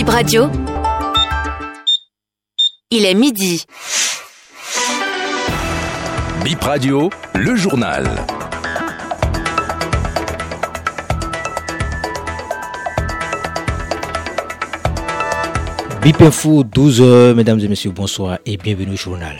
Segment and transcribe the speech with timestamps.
[0.00, 0.48] Bip Radio.
[2.90, 3.66] Il est midi.
[6.42, 8.08] Bip Radio, le journal.
[16.00, 19.36] Bip Info, 12h, mesdames et messieurs, bonsoir et bienvenue au journal.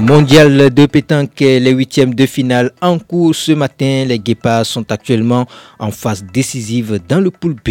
[0.00, 4.04] Mondial de pétanque, les huitièmes de finale en cours ce matin.
[4.06, 5.46] Les Guépards sont actuellement
[5.78, 7.70] en phase décisive dans le pool B.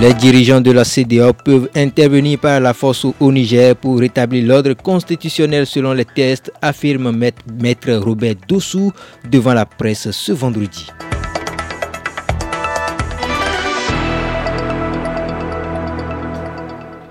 [0.00, 4.72] Les dirigeants de la CDA peuvent intervenir par la force au Niger pour rétablir l'ordre
[4.72, 8.92] constitutionnel selon les tests, affirme maître Robert Dossou
[9.30, 10.86] devant la presse ce vendredi.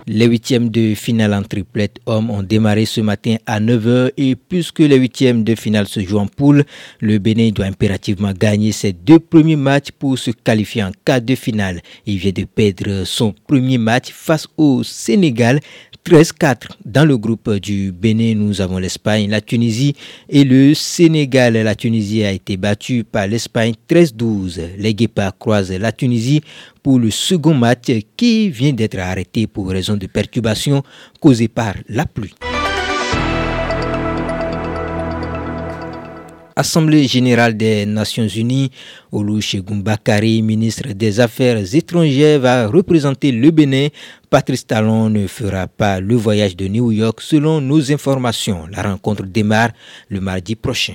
[0.05, 4.79] Les huitièmes de finale en triplette hommes ont démarré ce matin à 9h et puisque
[4.79, 6.65] les huitièmes de finale se jouent en poule,
[6.99, 11.35] le Bénin doit impérativement gagner ses deux premiers matchs pour se qualifier en quart de
[11.35, 11.81] finale.
[12.05, 15.61] Il vient de perdre son premier match face au Sénégal
[16.05, 16.67] 13-4.
[16.85, 19.95] Dans le groupe du Bénin, nous avons l'Espagne, la Tunisie
[20.29, 21.53] et le Sénégal.
[21.53, 24.77] La Tunisie a été battue par l'Espagne 13-12.
[24.77, 26.41] Les Guépards croisent la Tunisie
[26.81, 30.83] pour le second match qui vient d'être arrêté pour raison de perturbation
[31.21, 32.33] causée par la pluie.
[36.55, 38.71] Assemblée générale des Nations Unies,
[39.11, 43.87] Olusegun Bakari, ministre des Affaires étrangères, va représenter le Bénin.
[44.29, 48.67] Patrice Talon ne fera pas le voyage de New York selon nos informations.
[48.71, 49.71] La rencontre démarre
[50.09, 50.93] le mardi prochain.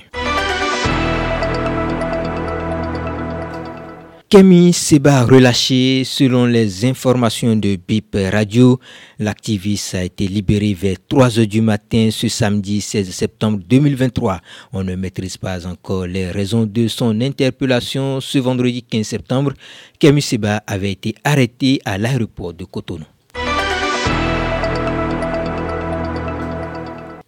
[4.29, 8.79] Camille Seba relâché selon les informations de BIP Radio.
[9.17, 14.39] L'activiste a été libéré vers 3 heures du matin ce samedi 16 septembre 2023.
[14.71, 19.53] On ne maîtrise pas encore les raisons de son interpellation ce vendredi 15 septembre.
[19.97, 23.05] Camille Seba avait été arrêté à l'aéroport de Cotonou.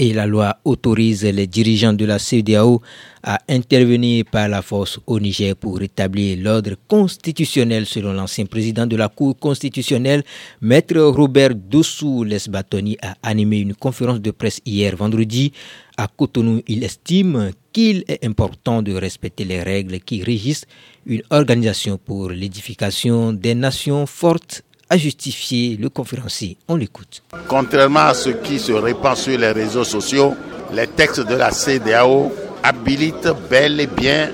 [0.01, 2.81] Et la loi autorise les dirigeants de la CEDEAO
[3.22, 8.95] à intervenir par la force au Niger pour rétablir l'ordre constitutionnel selon l'ancien président de
[8.95, 10.23] la Cour constitutionnelle,
[10.59, 15.53] Maître Robert Dossou Lesbatoni a animé une conférence de presse hier vendredi.
[15.97, 20.66] À Cotonou, il estime qu'il est important de respecter les règles qui régissent
[21.06, 26.57] une organisation pour l'édification des nations fortes a justifié le conférencier.
[26.68, 27.24] On l'écoute.
[27.47, 30.35] Contrairement à ce qui se répand sur les réseaux sociaux,
[30.74, 32.31] les textes de la CDAO
[32.62, 34.29] habilitent bel et bien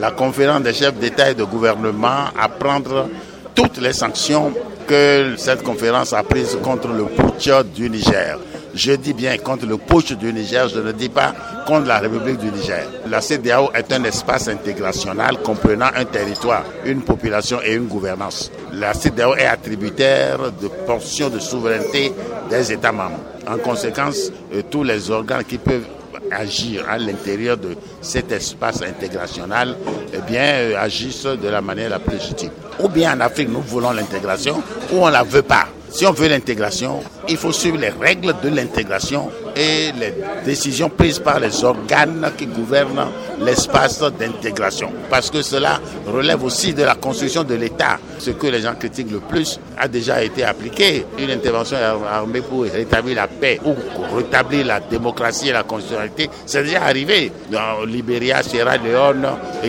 [0.00, 3.06] la conférence des chefs d'État et de gouvernement à prendre
[3.54, 4.54] toutes les sanctions
[4.86, 8.38] que cette conférence a prises contre le putsch du Niger.
[8.78, 11.34] Je dis bien contre le putsch du Niger, je ne dis pas
[11.66, 12.86] contre la République du Niger.
[13.10, 18.52] La CDAO est un espace international comprenant un territoire, une population et une gouvernance.
[18.72, 22.12] La CDAO est attributaire de portions de souveraineté
[22.48, 23.18] des États membres.
[23.48, 25.86] En conséquence, euh, tous les organes qui peuvent
[26.30, 29.74] agir à l'intérieur de cet espace international,
[30.14, 32.50] eh bien, euh, agissent de la manière la plus légitime.
[32.78, 34.62] Ou bien en Afrique, nous voulons l'intégration,
[34.92, 35.66] ou on ne la veut pas.
[35.90, 41.18] Si on veut l'intégration, il faut suivre les règles de l'intégration et les décisions prises
[41.18, 43.08] par les organes qui gouvernent
[43.40, 44.92] l'espace d'intégration.
[45.10, 47.98] Parce que cela relève aussi de la construction de l'État.
[48.18, 51.06] Ce que les gens critiquent le plus a déjà été appliqué.
[51.18, 51.78] Une intervention
[52.10, 53.74] armée pour rétablir la paix ou
[54.14, 59.26] rétablir la démocratie et la constitutionnalité, c'est déjà arrivé dans Libéria, Sierra Leone,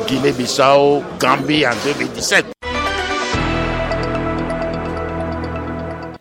[0.08, 2.59] Guinée-Bissau, Gambie en 2017.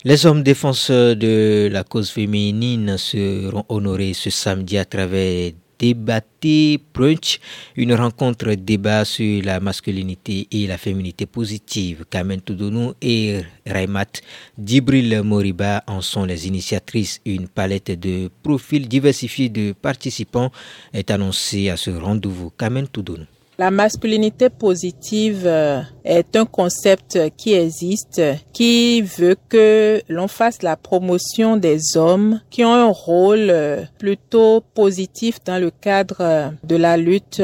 [0.09, 7.39] Les hommes défenseurs de la cause féminine seront honorés ce samedi à travers Débatté Brunch,
[7.77, 12.07] une rencontre débat sur la masculinité et la féminité positive.
[12.09, 14.23] Kamen Toudonou et Raimat
[14.57, 17.21] Dibril Moriba en sont les initiatrices.
[17.27, 20.51] Une palette de profils diversifiés de participants
[20.95, 22.49] est annoncée à ce rendez-vous.
[22.57, 23.27] Kamen Toudonou.
[23.61, 28.23] La masculinité positive euh, est un concept qui existe,
[28.53, 34.61] qui veut que l'on fasse la promotion des hommes qui ont un rôle euh, plutôt
[34.75, 37.43] positif dans le cadre euh, de la lutte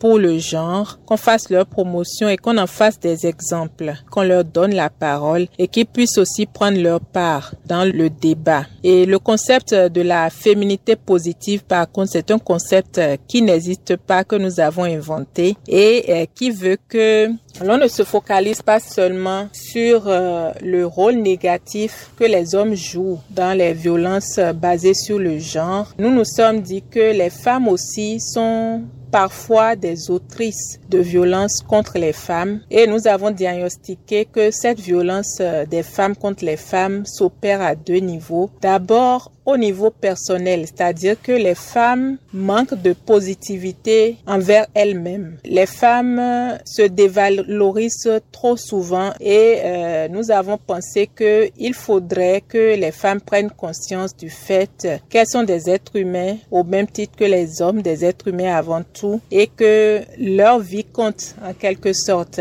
[0.00, 4.44] pour le genre, qu'on fasse leur promotion et qu'on en fasse des exemples, qu'on leur
[4.44, 8.64] donne la parole et qu'ils puissent aussi prendre leur part dans le débat.
[8.82, 14.24] Et le concept de la féminité positive, par contre, c'est un concept qui n'existe pas,
[14.24, 17.28] que nous avons inventé et euh, qui veut que
[17.62, 23.20] l'on ne se focalise pas seulement sur euh, le rôle négatif que les hommes jouent
[23.30, 25.92] dans les violences basées sur le genre.
[25.98, 28.82] Nous nous sommes dit que les femmes aussi sont
[29.14, 35.38] parfois des autrices de violences contre les femmes et nous avons diagnostiqué que cette violence
[35.40, 38.50] euh, des femmes contre les femmes s'opère à deux niveaux.
[38.60, 45.36] D'abord, au niveau personnel, c'est-à-dire que les femmes manquent de positivité envers elles-mêmes.
[45.44, 52.74] Les femmes euh, se dévalorisent trop souvent et euh, nous avons pensé qu'il faudrait que
[52.74, 57.24] les femmes prennent conscience du fait qu'elles sont des êtres humains au même titre que
[57.24, 62.40] les hommes, des êtres humains avant tout, et que leur vie compte en quelque sorte.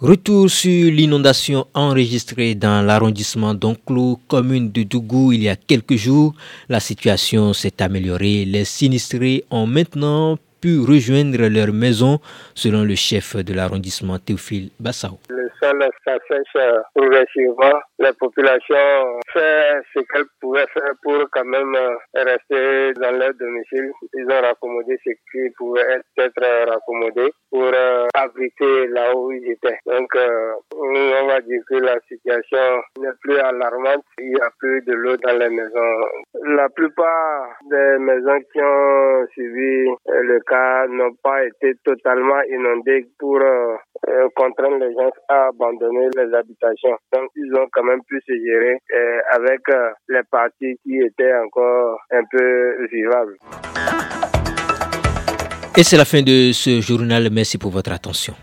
[0.00, 6.34] Retour sur l'inondation enregistrée dans l'arrondissement d'Onclou, commune de Dougou, il y a quelques jours.
[6.68, 8.44] La situation s'est améliorée.
[8.44, 12.18] Les sinistrés ont maintenant pu rejoindre leur maison,
[12.54, 15.20] selon le chef de l'arrondissement Théophile Bassao
[15.62, 17.78] sol s'assèche progressivement.
[17.98, 23.92] La population fait ce qu'elle pouvait faire pour quand même euh, rester dans leur domicile.
[24.14, 29.78] Ils ont raccommodé ce qui pouvait être raccommodé pour euh, abriter là où ils étaient.
[29.86, 34.04] Donc, euh, on va dire que la situation n'est plus alarmante.
[34.18, 35.94] Il n'y a plus de l'eau dans les maisons.
[36.56, 43.38] La plupart des maisons qui ont suivi le cas n'ont pas été totalement inondées pour
[44.34, 46.96] contraindre les gens à abandonner les habitations.
[47.12, 51.34] Donc, ils ont quand même pu se gérer euh, avec euh, les parties qui étaient
[51.34, 53.36] encore un peu vivables.
[55.76, 57.28] Et c'est la fin de ce journal.
[57.32, 58.34] Merci pour votre attention.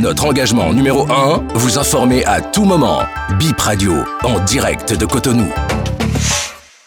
[0.00, 3.02] Notre engagement numéro 1, vous informer à tout moment.
[3.38, 5.48] Bip Radio, en direct de Cotonou.